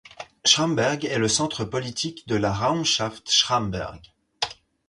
[0.45, 4.01] Schramberg est le centre politique de la Raumschaft Schramberg.